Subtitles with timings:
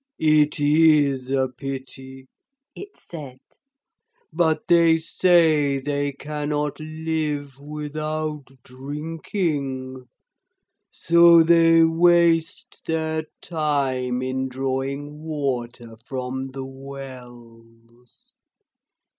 [0.17, 2.25] 'It is a pity,'
[2.73, 3.37] it said;
[4.33, 10.05] 'but they say they cannot live without drinking,
[10.89, 18.33] so they waste their time in drawing water from the wells.'